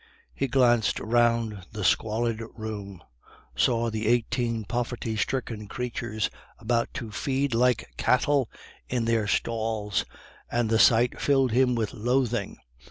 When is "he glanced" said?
0.33-0.99